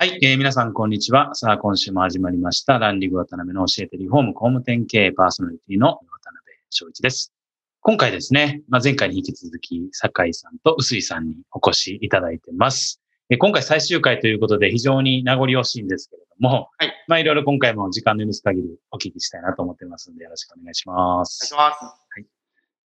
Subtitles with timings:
[0.00, 1.34] はい、えー、皆さんこんにちは。
[1.34, 2.78] さあ、今週も始まりました。
[2.78, 7.32] ランディング渡辺の教えてリフォーム工務店経営パーソナリティの渡辺翔一です。
[7.80, 13.02] 今回ですね、まあ、前回に引き続き、酒井さんと臼井さんにお越しいただいてます。
[13.28, 16.92] えー、今回最終回ということで非常に名残惜しいんですけれども、はい。
[17.08, 21.52] まあ、いろいろ今回も時間の許す限りお聞きしたいなと思ってますので、よろしくお願いします。
[21.52, 21.84] お願いします。
[21.84, 22.37] はい。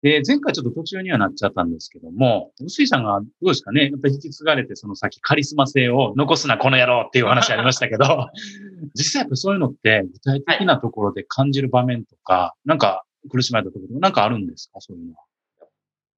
[0.05, 3.87] で、前回ちょっと途中にはなっちゃったんですけども、臼井さんがどうですかね？
[3.87, 8.05] やっぱり引き継がれて、その先カリスマ性を残すな、この野郎っていう話ありましたけど、
[8.95, 14.79] 実際やっぱそういうのって具体的なところで感じる場面とか、はい、なんか苦しまれたところなんかあるんですか？
[14.83, 15.23] そういうのは。
[15.61, 15.71] やっ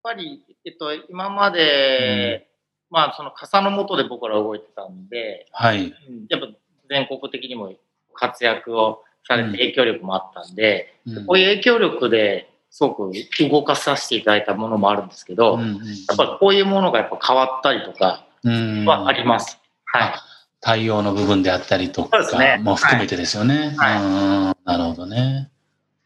[0.02, 2.48] ぱり、えっと、今まで、
[2.90, 5.94] うん、まあ、その傘の下で僕ら動いてたんで、はい。
[6.28, 6.48] やっぱ
[6.90, 7.72] 全国的にも
[8.14, 13.10] 活躍をされて影響力もあったんで、うん、こういう影響力ですごく
[13.48, 15.80] 動かさせていただいたものもあるんですけど、うんうん、や
[16.12, 19.58] っぱこういうものがやっぱ変わったりとかはあります。
[19.86, 20.14] はい。
[20.60, 22.18] 対応の部分であったりとか
[22.60, 23.74] も含めてですよね。
[23.78, 25.48] はい、なるほどね。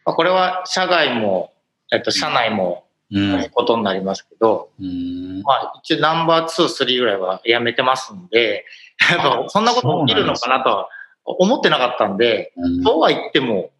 [0.04, 1.52] これは社外も、
[1.91, 2.84] えっと、社内も、
[3.50, 8.64] ことになりますけど、うん、まあ一応ナンバー2、3ぐらいはやめてますんで、
[9.10, 10.88] やっぱそんなこと起きるのかなとは
[11.24, 12.52] 思ってなかったんで、
[12.84, 13.70] そうは言っても、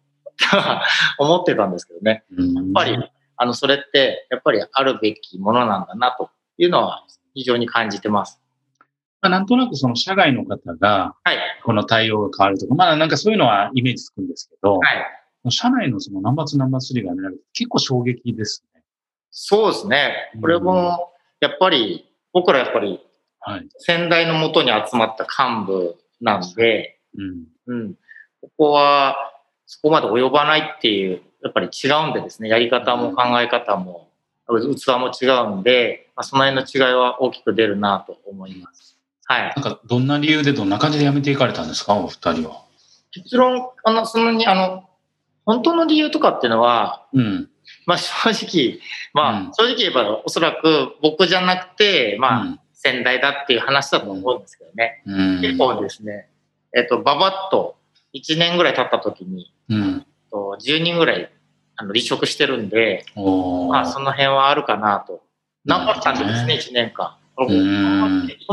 [1.17, 2.23] 思ってたんですけどね。
[2.31, 2.97] やっぱり、
[3.37, 7.03] あの、それって、やっぱりあるべきものなんだなというのは
[7.33, 8.41] 非常に感じてます。
[9.21, 11.15] まあ、なんとなくその社外の方が、
[11.63, 14.85] この対応が変わるとか、まあなんかそういうのはイメージつくんですけど、は
[15.45, 18.81] い、社内のそのナンバー2、ナンバー3が見られる結構衝撃ですね。
[19.29, 20.31] そうですね。
[20.41, 22.99] これも、やっぱり、僕らやっぱり、
[23.77, 27.93] 先代のもとに集まった幹部なんで、うん、うん、
[28.41, 29.15] ここは、
[29.71, 34.09] そこまで及ばないっていう、やっぱり違うんでですね、やり方も考え方も、
[34.45, 38.99] 器も違うんで、まあ、その辺の違いは大きく出るなと思います。
[39.23, 39.53] はい。
[39.55, 42.65] なんか、どんな理由でどんな感じで辞めていかれたんですか、お二人は。
[43.11, 44.83] 結論、あの、そのに、あの、
[45.45, 47.49] 本当の理由とかっていうのは、うん、
[47.85, 48.79] まあ正直、
[49.13, 55.01] まあ正直言えばおそらく僕じゃなくて、まあ先代だっていう話だと思うんですけどね。
[55.05, 56.29] うん、結構ですね、
[56.75, 57.75] えっと、ばばっと
[58.13, 61.31] 1年ぐらい経った時に、うん、と10人ぐらい
[61.75, 65.21] あの離職してるんで、まあ、その辺はあるかなと。
[65.65, 67.15] なかったんですね、1年間。
[67.37, 67.45] そ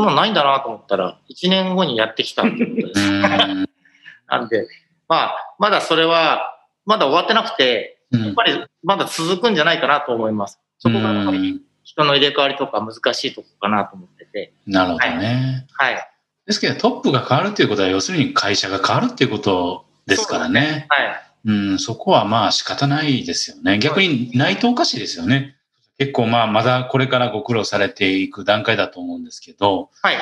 [0.03, 3.11] んなないんだなと思ったら、1年後にやってきたっていうことです。
[4.29, 4.69] なんで、
[5.09, 6.55] まあ、まだそれは、
[6.85, 10.61] まだ終わってなくて、やっぱりまだ続くんじゃないかなと思います。
[10.79, 14.53] そこがやっぱり人の入れ替わりとか難しいとこかなと思ってて。
[14.67, 15.67] なるほどね。
[15.73, 15.95] はい。
[15.95, 16.09] はい
[16.48, 20.60] ですけど、トップが変わるということは、要するに会社が変わるっていうことですからね。
[20.60, 21.09] ねはい。
[21.44, 23.78] うん、そこはまあ仕方ないですよね。
[23.78, 25.56] 逆にないとおかしいですよね。
[25.98, 30.16] 結構まあまだこれからご苦労されていく段階だと思うんですけど、はい。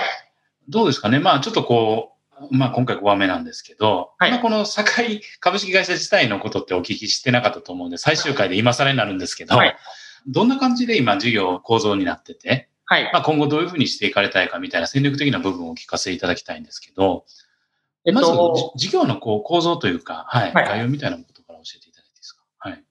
[0.69, 1.20] どうですかね。
[1.20, 2.16] まあちょっとこ
[2.50, 9.76] う、まあ今回5番目なんですけど、はい、まあこの堺 株式会社自体のことってお聞きしてなかったと思うんで、最終回で今更になるんですけど、はい、
[10.26, 13.11] どんな感じで今事業構造になってて、はい。
[13.13, 17.25] まあ、今後どういうふうにしていかれたいかみたいな戦略的な部分をお聞かせいただきたいんですけど、
[18.05, 22.43] えっと、まず、事業のこう構造というか、はい、はい、概要みたいなことから教えていただいていいですか？
[22.59, 22.85] はい。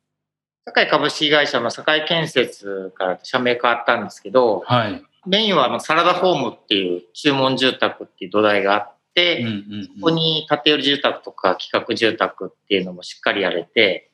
[0.65, 5.01] 堺株式会社の堺建設から社名変わったんですけど、はい。
[5.25, 14.11] メインはサラダホームっていう注文住宅っていう土台があって、うんうんうん、ここに建て売り住宅とか企画住宅っていうのもしっかりやれて、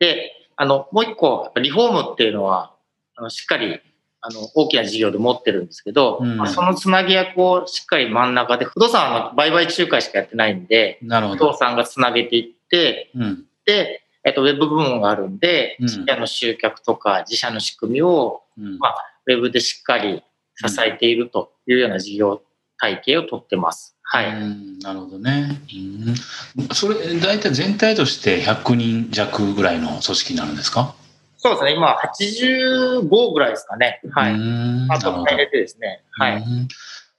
[0.00, 2.74] で、あの、もう一個、リフォームっていうのは、
[3.14, 3.80] あのしっかり
[4.22, 11.38] あの、大きな事業で持ってるんですけど、うん、まあ、そのつなぎ役をしっかり真ん中で、不動産は売買仲介しかやってないんで、なるほど。
[11.38, 18.42] 不動産がつなげていって、うん、で、えっと、ウェブ部門があるんで、自社の集客とか自社の仕組みを、
[18.78, 18.94] まあ、
[19.26, 20.22] ウェブでしっかり
[20.56, 22.42] 支えているというような事業
[22.78, 23.96] 体系をとってます。
[24.02, 24.32] はい。
[24.82, 25.62] なるほどね。
[26.56, 30.94] うん、それ、大体全体として100人弱ぐらいの組織になるんですか？
[31.42, 34.00] そうですね、今85ぐらいですかね。
[34.12, 34.34] はい。
[34.90, 36.02] あと入れてですね。
[36.10, 36.44] はい。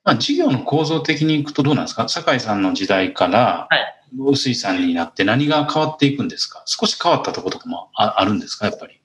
[0.04, 2.08] まあ、事業の構造的にいくとどうなんですか？
[2.08, 3.96] 酒井さんの時代から、はい。
[4.18, 6.62] 臼井さんになって何が変わっていくんですか？
[6.68, 8.68] 少し変わったところとかもああるんですか？
[8.68, 9.00] やっぱり。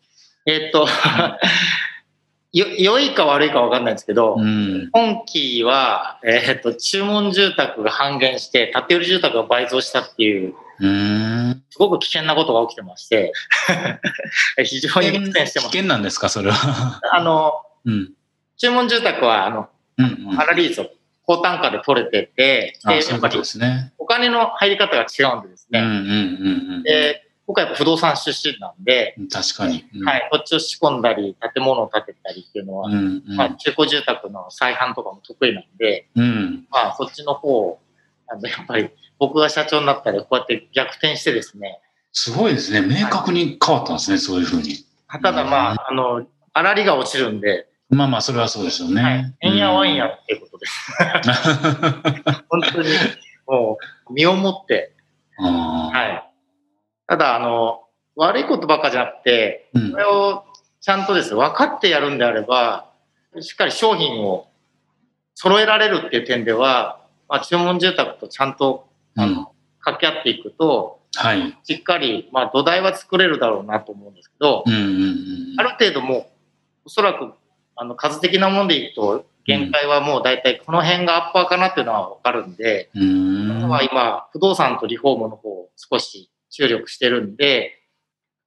[0.44, 0.86] えっと、
[2.52, 13.32] よ、良いか悪いか分かんないんですけど、うん、今期は、えっ、と、注文住宅が半減して、建て売り住宅が倍増したっていう、うんすごく危険なことが起きてまして、
[14.64, 15.70] 非常に危険してます。
[15.70, 17.00] 危険なんですか、それは？
[17.12, 17.52] あの、
[17.84, 18.12] うん、
[18.56, 19.68] 注文住宅は、あの、
[19.98, 20.90] うんうん、パラリーズ
[21.24, 23.92] 高単価で取れてて、で、やっぱりですね。
[23.98, 25.80] お金の入り方が違うんでですね。
[25.80, 26.04] うんうんうん
[26.76, 29.84] うん、で僕はやっぱ不動産出身なんで、確かに。
[29.94, 30.28] うん、はい。
[30.32, 37.78] 土地を仕込んだり、建物を建てたりっていうのは、うんうん、まあ、中古住宅の再販とかも得意なんで、うん、まあ、そっちの方、
[38.28, 41.80] あの、やっぱり僕が社長になったらこうやって逆転してですね。
[42.12, 42.80] すごいですね。
[42.80, 44.84] 明確に変わったんですね、はい、そういうふうに。
[45.22, 49.02] ただまあ、あの、粗利が落ちるんで、まあまあ、それはそうですよね。
[49.02, 49.34] はい。
[49.42, 50.92] えんやわんやっていうことです。
[52.48, 52.88] 本当に、
[53.46, 53.78] も
[54.10, 54.92] う、身をもって、
[55.36, 56.30] はい。
[57.06, 57.82] ただ、あの、
[58.16, 60.44] 悪いことばっかじゃなくて、これを
[60.80, 62.90] ちゃんとですね、分かってやるんであれば、
[63.40, 64.48] しっかり商品を
[65.34, 76.26] 揃えられるっていう点では、まあ、注文住宅とちゃんと、あの、掛け合っていくと、はい、しっかり、まあ、土台は作れるだろうなと思うんですけど、うんうんうん、ある程度もう、
[76.86, 77.32] おそらく、
[77.74, 87.82] あの、数的なもんでいくと、限界はもう大体この辺がアッパーかなっていうのはわかるんで、うん、あとは今、不動産とリフォームの方を少し注力してるんで、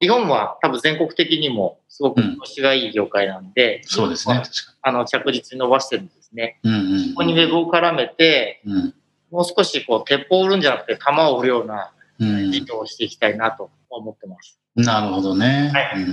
[0.01, 4.43] 日本は多分全国的にもすごく調子がいい業界なんで、うん、そうですね。
[4.81, 6.59] あの、着実に伸ばしてるんですね。
[6.63, 8.93] うんうんうん、ここにウェブを絡めて、うん、
[9.31, 14.59] もう少しこう、鉄砲を売るんじゃなくて弾を売るような事業をしていきたいなと思ってます。
[14.75, 15.71] うん、なるほどね。
[15.73, 16.01] はい。
[16.01, 16.05] う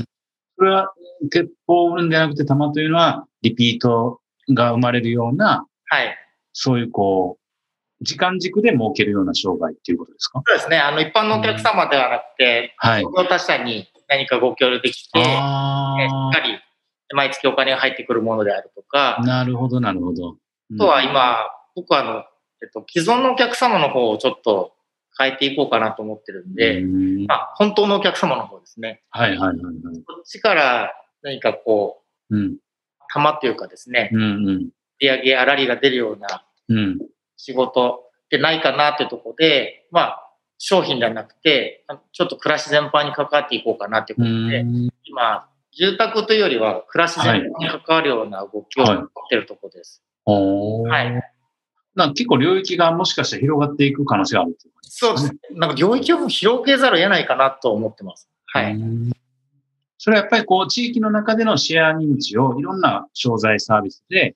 [0.00, 0.04] ん
[0.58, 0.92] それは、
[1.30, 4.20] 鉄砲を売るんじゃなくて弾というのは、リピート
[4.54, 6.16] が生まれるような、はい。
[6.52, 7.38] そういうこ
[8.00, 10.42] う、時間軸で儲けるような商売っていうことですか？
[10.46, 10.78] そうですね。
[10.78, 13.04] あの、一般のお客様ではなくて、はい。
[13.28, 15.96] 他社に何かご協力できて、しっか
[16.44, 16.58] り
[17.14, 19.18] 毎月お金が入ってくるものであるとか。
[19.24, 20.36] なるほど、なるほど。
[20.74, 21.38] あとは今、
[21.74, 22.24] 僕はあの、
[22.62, 24.72] えっと、既存のお客様の方をちょっと
[25.18, 29.02] 変えていこうかなと思ってるんで、んまあ、本当のお客様の方ですね。
[29.10, 29.64] はいはいはい、はい。
[30.06, 30.92] こっちから
[31.22, 32.56] 何かこう、うん、
[33.12, 34.68] 玉っていうかですね、うんうん、
[35.00, 36.98] 売上げ、粗利が出るような、うん、
[37.36, 40.28] 仕事ってないかなっていうところで、まあ、
[40.58, 44.64] 商品ではなくて、ちょっと暮らし全般に関わっていこうかなっていうことで、
[45.04, 50.02] 今、住宅というよりは暮らし全般に関わるような動きを持ってるところです。
[50.24, 51.12] はい。
[51.12, 51.31] はい、
[51.94, 55.38] なん結構領域がもしかしたら広がっていく可能性があるっていうそうですね。
[55.52, 58.28] なんか領域を広げざるを得ないかなと思ってます。
[58.46, 58.78] はい。
[59.98, 64.34] それはやっぱりこう地域の中でのシェア認知をいろんな商材サービスで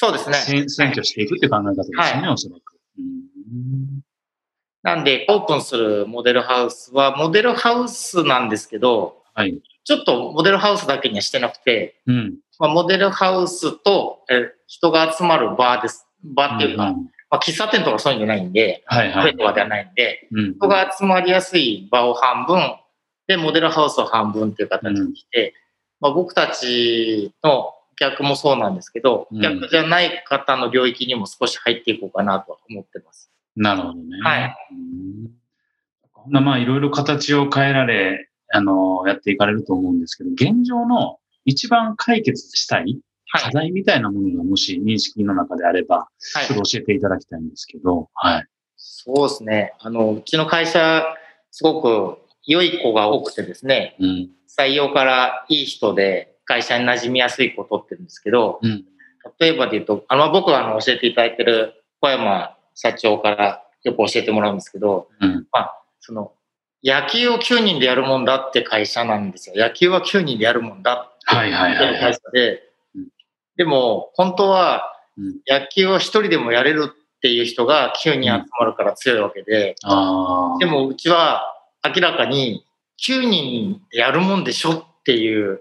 [0.00, 0.68] そうですね。
[0.68, 2.78] 選挙していくっていう考え方ですよね、はい、おそらく。
[4.84, 16.07] なんで、オープンするモデルハウスは、モデルハウスなんですけど、はい、ちょっとモデルハウスだけにはしてなくて、うんまあ、モデルハウスとえ人が集まる場です。
[16.24, 22.76] 場っていうか、うんうん、まあ、喫茶店とかそういうんじゃないんで、はいはい、とかではないんで、うん、人が集まりやすい場を半分、
[23.26, 25.52] で、モデルハウスを半分っていう形にして、うん、
[26.00, 33.30] まあ、僕たちの客もそうなんですけど、うん、逆じゃない方の領域にも少し入っていこうかなと思ってます。
[33.56, 34.02] なるほどね。
[34.22, 34.56] はい。
[36.12, 42.98] こんなまあいろいろ形を変えられ、あの、やっていかれると思うんですけど、現状の一番解決したい
[43.30, 48.46] 課題みたいなものがもし認識の中であれば、はい、ちょっと教えていただきたいんですけど、はい。
[48.76, 49.74] そうですね。
[49.80, 51.04] あの、うちの会社、
[51.50, 58.84] すごく良い子が多くてですね、うん、採用からいい人で、会社に馴染みやすいことって言うんですけど、うん、
[59.38, 66.32] 例えばで言うと、あの、僕があの教えていただいてる小山社長からよく教えてもらうんですけど、うん、まあ、その、
[66.82, 69.56] 野球を9人でやるもんだって会社なんですよ。
[69.56, 72.62] 野球は9人でやるもんだって会社で、
[73.58, 74.94] でも、本当は、
[75.46, 81.42] 野球を1人でもやれるっていう人が9人集まるから強いわけで、うん、でもうちは
[81.84, 82.64] 明らかに
[83.06, 85.60] 9人でやるもんでしょっていう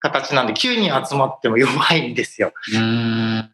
[0.00, 2.52] 形なんで、9人集まっても弱いんですよ。
[2.74, 3.50] うん。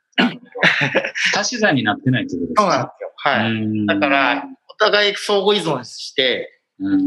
[1.36, 2.62] 足し算になってないってことですか？
[2.62, 3.12] そうなんですよ。
[3.16, 3.86] はい。
[3.86, 7.02] だから、お互い相互依存して、うん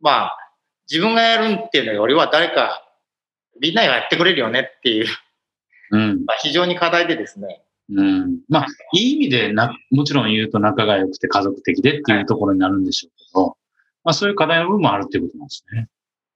[0.00, 0.36] まあ、
[0.88, 2.86] 自分がやるっていうのよりは誰か、
[3.60, 5.08] みんながやってくれるよねっていう、うん、
[6.26, 7.62] まあ非常に課題でですね。
[7.90, 13.54] うん、まあ、いい意味でな、もちろん言うと仲が良くて家族的でっていうところになるんでしょうけど、はい、
[14.04, 15.88] まあそういう課題の部分もあるっていうことなんですね。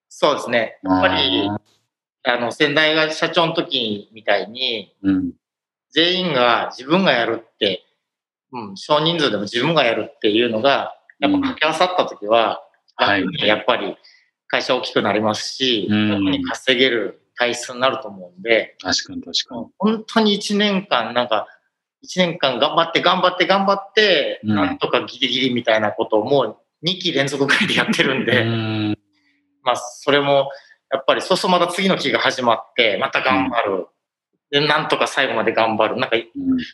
[0.09, 0.79] そうですね。
[0.83, 1.51] やっぱり、
[2.25, 5.33] あの、先代が社長の時みたいに、うん、
[5.91, 7.85] 全員が自分がやるって、
[8.53, 12.63] うん、少人数でも自分がやるっていうのが、やっぱ掛け合わさった時は、
[13.01, 13.97] うん、やっぱり
[14.49, 19.67] 会社大きくなりますし、うん、に稼げるっ体質になると思うんで、確かに確かに。
[19.79, 21.47] 本当に1年間、なんか、
[22.05, 28.99] 1年間頑張って頑張って頑張って、うん、なんとかギリギリみたいなことをもう2期連続ぐらいでやってるんで、ん
[29.63, 30.51] まあ、それも、
[30.91, 33.73] やっぱり、そうするとまた次の期が始まって、また頑張る。
[33.73, 33.87] うん
[34.51, 36.01] で、なんとか最後まで頑張る。
[36.01, 36.23] なんか、うん、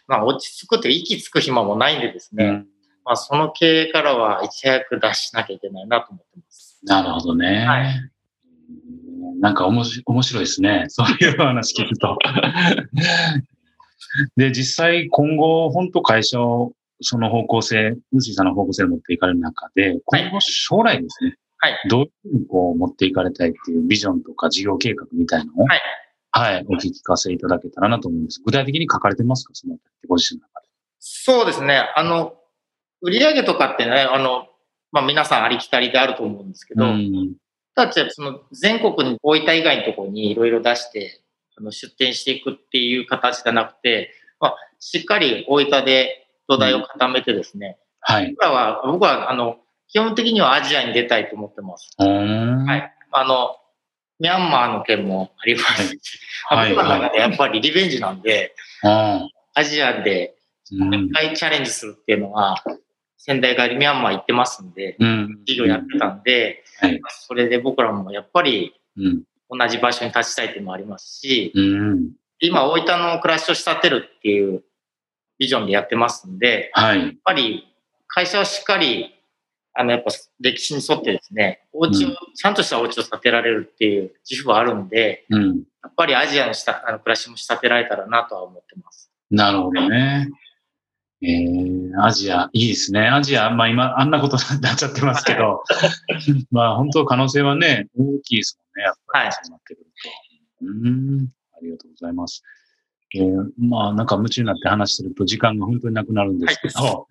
[0.06, 2.66] まあ、落ち着くって息つく暇もないんでですね、うん、
[3.04, 6.78] まあ、その経営からはいち早く出しなきゃいけないなと思ってます。
[6.84, 7.66] なるほどね。
[7.66, 8.10] はい。
[9.40, 10.86] なんかおもし面白いですね。
[10.88, 12.16] そういう話聞くと。
[14.36, 25.80] で、実際今後、本当会社をその方向性、ムーさんの方向性を持っていかれる中で、今後将来ですね、はい、どういうふうにこう持っていかれたいっていうビジョンとか事業計画みたいなのを、はい、
[26.30, 28.40] はい、お聞かせいただけたらなと思うんです。
[28.44, 29.50] 具体的に書かれてますか？
[29.54, 29.76] その
[30.08, 30.68] ご自身の中で。
[31.00, 31.82] そうですね。
[31.96, 32.34] あの、
[33.02, 34.46] 売上とかってね、あの、
[34.92, 37.34] まあ皆さんありきたりであると思うんですけど、うん、
[37.74, 41.20] ただその全国に大分以外のところにいろいろ出して、
[41.56, 48.34] あの出店していくっていう形じゃなくて、まあ、しっかり大分で土台を固めてですね、はい。
[48.38, 49.56] 僕は、僕は、あの、
[49.88, 51.90] 基本的にはアジアに出たいと思ってます。
[51.98, 52.92] はい。
[53.12, 53.56] あの、
[54.20, 55.98] ミャンマーの件もありますし、
[56.48, 60.36] はい、僕の中でやっぱりリベンジなんで、はい、アジアで
[60.70, 62.62] 一回チャレンジするっていうのは、
[63.16, 74.62] 仙台帰りミャンマー行ってますんで、うん、事業やってたんで、はい、それで僕らもやっぱり同じ場所に立ちたいっていうのもありますし、うん、今大分の暮らしを仕立てるっていう
[75.38, 77.66] ビジョンでやってますんで、はい、やっぱり
[78.06, 79.14] 会社をしっかり
[79.74, 89.10] あの、やっぱ歴史に沿ってですね、お家を、うん、ちゃんとしたお家を建てられるっていう自負はあるんで、うん、やっぱりアジアのしたあの暮らしも仕立てられたらなとは思ってます。
[89.30, 90.30] なるほどね。
[91.22, 93.08] えー、アジア、いいですね。
[93.08, 95.62] アジア、まあ今、あんなことになっちゃってますけど、
[96.50, 99.32] まあ本当可能性はね、大きいですもんね、やっぱり。
[99.32, 99.86] そうなってくる
[100.60, 100.66] と。
[100.66, 102.42] はい、うん、ありがとうございます。
[103.14, 107.06] えー、まあなんか夢中になって話してると時間が本当になくなるんですけど、は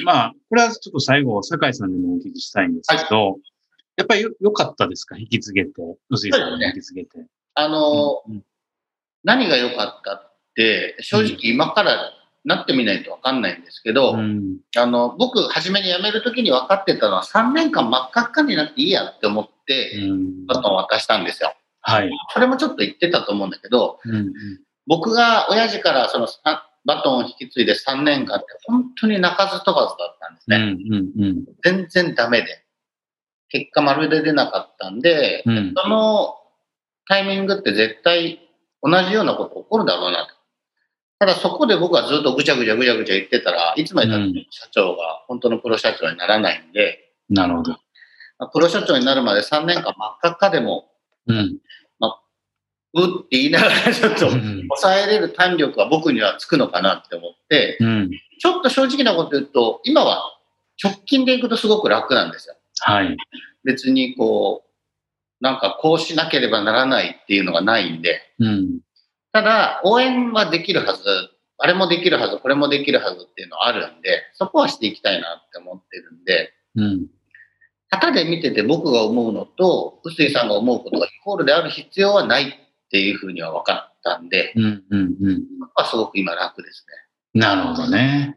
[0.00, 3.40] い、 まあ、これはちょっと最後、酒井さんにもお聞きしたいんですけど、はい、
[3.96, 5.16] やっぱり良かったですか？
[5.16, 5.70] 引き継げて、
[6.10, 7.26] 臼井さんに引き継げて。
[7.54, 8.44] あの、うん、
[9.24, 12.12] 何が良かったって、正直今から
[12.44, 19.92] なってみないと分かんないんですけど、うん、あの僕、初めに辞めるときに分かってたのは、3年間真っ赤っかになっていいやって思って、
[20.48, 21.54] バトンを渡したんですよ。
[21.82, 22.10] はい。
[22.32, 24.32] それもちょっと言ってたと思うんだけど、うんうん、
[24.86, 26.28] 僕が親父からその
[26.84, 30.56] バトンを引き継いで3年間って本当に泣かず飛ばずだったんですね。
[30.56, 32.64] うんうんうん、全然ダメで。
[33.48, 36.36] 結果まるで出なかったんで、うん、その
[37.06, 38.40] タイミングって絶対
[38.82, 40.34] 同じようなこと起こるだろうなと。
[41.22, 47.76] ただそこで僕はずっとぐちゃぐちゃぐちゃぐちゃ言ってたら、いつまでたって社長が本当のプロ社長にならないんで、なるほど。
[48.52, 50.90] プロ社長になるまで3年間真っ赤っかでも、
[51.28, 51.58] うん、
[52.00, 52.20] まあ、
[52.94, 58.10] うって言いながらちょっと抑えれる胆力は僕にはつくのかなって思って、うん、
[58.40, 60.24] ちょっと正直なこと言うと、今は
[60.82, 62.56] 直近でいくとすごく楽なんですよ。
[62.80, 63.16] はい。
[63.62, 64.68] 別にこう、
[65.40, 68.80] なんかこうしなければならないっていうのがないんで、うん、
[69.32, 71.02] ただ、応援はできるはず、
[71.58, 77.06] あれもできるはず、これもできるはずっていうのはあるんで、そこはしていきたいなって思ってるんで、うん。
[77.88, 82.52] 旗で見てて僕が思うのと、臼井さんが思うことがイコールである必要はないっ
[82.90, 85.42] ていうふうには分かったんで、うんうんうん。
[85.74, 86.84] はすごく今楽です
[87.34, 87.40] ね。
[87.40, 88.36] なるほどね。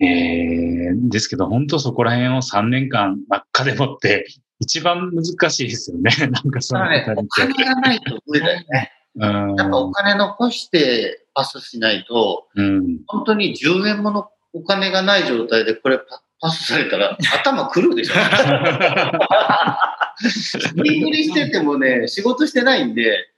[0.00, 4.26] えー、ですけど、本当そこら辺を3年間真っ赤でもって、
[4.58, 6.10] 一番難しいですよね。
[6.28, 7.42] なんかそのあたりって。
[7.42, 8.92] お金がないと無理だよね。
[9.16, 16.00] やっぱお金残してパスしないと、うん、本当に10円ものお金がない状態でこれ
[16.40, 18.14] パスされたら頭くるでしょ。
[20.28, 23.28] 資金繰りしててもね、仕事してないんで、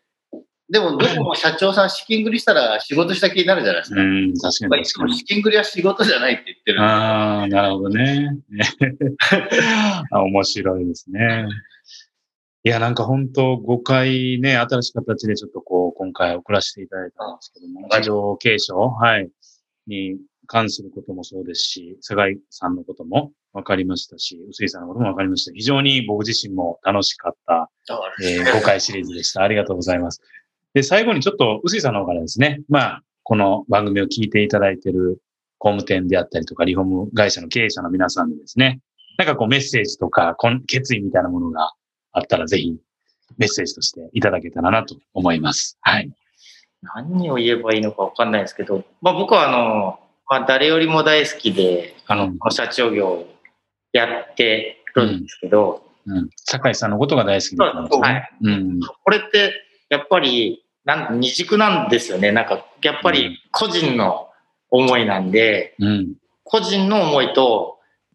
[0.69, 4.01] でもどこも社長さん資金繰りしたら仕事した気になるじゃないですか。
[4.01, 5.19] うん、確かに確かに。
[5.19, 8.39] 資金繰りは仕事じゃないって言ってるああ、なるほどね。
[10.11, 11.47] 面白いですね。
[12.65, 19.29] いや、なんか本当5回ね、新しい形でちょっとこう、今回送らせていただいたんですけども、事情継承、はい、
[19.89, 20.17] に
[20.47, 25.53] 関することもそうですし、菅井さんのことも分かりましたし、臼井さんのことも分かりました。
[25.53, 27.69] 非常に僕自身も楽しかった、
[28.23, 29.43] えー、5回シリーズでした。
[29.43, 30.21] ありがとうございます。
[30.73, 35.21] で、最後にちょっと臼井さんの方からですね、まあ、この番組を聞いていただいている
[35.59, 38.81] 工務店であったりとか、リフォーム会社の経営者の皆さんにですね、
[39.19, 40.37] なんかこうメッセージとか、
[40.69, 41.73] 決意みたいなものが
[42.13, 42.77] あったらぜひ
[43.39, 45.79] メッセージとしていただけたらなと思います。
[45.81, 46.13] はい。
[46.83, 53.29] 何を言えばいいのかわかんないですけど、まあ僕はあの、まあ誰よりも大好きで、あの、社長業を
[53.93, 56.19] やってるんですけど、うん。
[56.19, 58.03] うん、酒井さんのことが大好きだったんですね。
[58.03, 58.31] はい。
[58.43, 58.81] うん。
[58.81, 59.55] これって、
[59.89, 62.33] やっぱり、なん二軸なんですよね。
[62.33, 64.29] なんか、やっぱり個人の
[64.71, 67.72] 思いなんで、うん、個人の思いと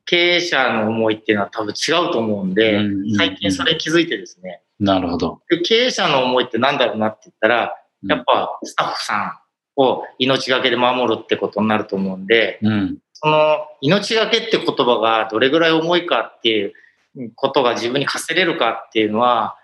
[0.08, 2.80] 経営者の思いっていうのは多分違うと思うんで、
[3.18, 4.62] 最近それ気づいてですね。
[4.80, 5.42] なるほど。
[5.66, 7.76] 経営者の思いって何だろうなって言ったら、
[8.08, 9.18] やっぱスタッフさ
[9.78, 16.74] んを命がけで守るってことになると思うんで、うん、その命がけって言葉がどれぐらい重いかっていう
[17.36, 19.58] ことが自分に課せれるかっていうのは、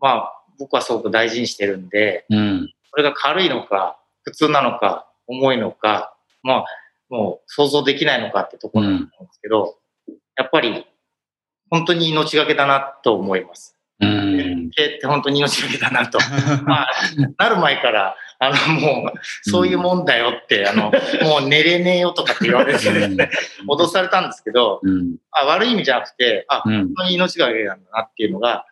[0.00, 6.64] まあ僕はすごく大事にしてるんで、うん、それが軽いのか、普通なのか、重いのか、まあ
[7.10, 9.76] もう想像できないのかってところなんですけど、
[10.36, 10.86] やっぱり
[11.70, 13.76] 本当に命がけだなと思います。
[14.00, 14.66] うん。
[14.66, 16.18] って本当に命がけだなと。
[16.64, 16.90] まあ、
[17.38, 23.30] なる前から、あの、もう、そういうもんだよって、うん、あの、もう寝れねえよとかって言われて、ね、
[23.68, 28.66] 脅されたんですけど、うん、あ悪い意味じゃなくて、あ、本当に命がけなんだなっていうのが、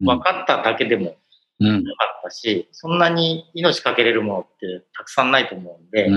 [0.00, 1.16] 分かっただけでもよ
[1.96, 6.08] かったし、そんなに命かけれるものってたくさんないと思うんで、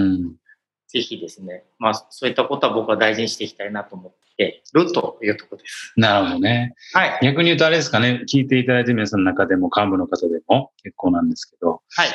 [0.92, 5.94] ぜひですね、まあ、そういったことは僕は大事にしていきたいなと思ってるというところです。
[5.96, 6.74] なるほどね。
[6.94, 7.20] はい。
[7.24, 12.10] 逆に言うとあれですかね、聞いていただいてる皆さんの中でも幹部の方でも結構なんですけど、はい。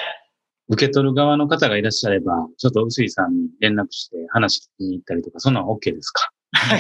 [0.69, 6.31] 受け取る側の方がいらっしゃれば、ちょっと臼井さんに連絡して話聞きに行ったりとか、そんなの OK ですか？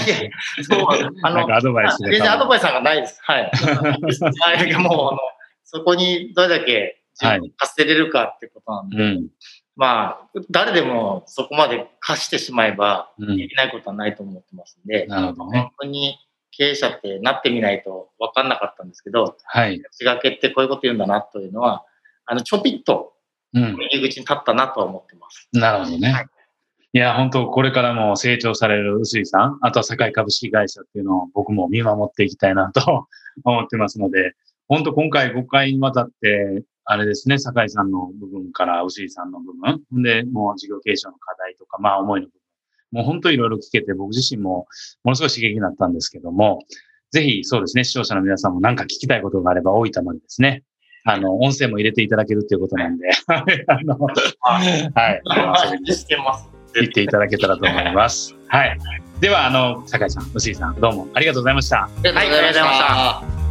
[0.06, 0.30] いや、
[0.64, 0.86] そう、
[1.22, 3.18] あの、 アドバイス全然アドバイスなんかないです。
[3.22, 3.50] はい。
[3.52, 5.18] は い、もう、あの、
[5.64, 9.28] そこにどれだけ自分課せれるかってことなんで、はいうん
[9.76, 16.18] まあ、誰でもそこまで貸してしまえば、できないことはないと思ってますんで、うん、なるほどね、本当に
[16.50, 19.82] 経営者ってなってみないと分かんなかったんですけど、はい。
[19.90, 21.84] 仕掛けってこういうこと言うんだなというのは、
[22.24, 23.12] あの、ちょぴっと、
[23.52, 25.48] 入り口に立ったなとは思ってます。
[25.52, 26.10] うん、なるほどね。
[26.10, 26.26] はい、
[26.94, 33.06] いや、本当これからも成長される臼井さん、あとは堺株式会社っていうのを僕も見守っていきたいなと
[33.44, 34.32] 思ってますので、
[34.66, 42.38] 本当今回5回にわたってあれですね、酒井さんの部分から牛井さんの部分、で、もう事業継承の課題とか、まあ思いの部分、
[42.92, 44.68] もう本当いろいろ聞けて、僕自身も
[45.02, 46.60] ものすごい刺激になったんですけども、
[47.10, 50.62] ぜひそうですね、視聴者の皆さんも何か聞きたいことがあれば、大分までですね、
[51.04, 53.44] あの、音声も入れていただけるということなんで、 あ
[53.82, 55.22] の、はい、
[55.70, 58.34] 遊びに行っていただけたらと思います。
[58.48, 58.78] はい。
[59.20, 61.84] では、あの、酒井さん、牛井さん、どうもありがとうございました。
[61.84, 63.46] ありがとうございました。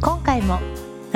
[0.00, 0.58] 今回も